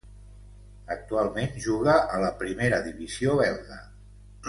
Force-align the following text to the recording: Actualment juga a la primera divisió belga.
Actualment 0.95 1.53
juga 1.67 1.99
a 2.17 2.21
la 2.25 2.33
primera 2.43 2.81
divisió 2.91 3.37
belga. 3.45 3.79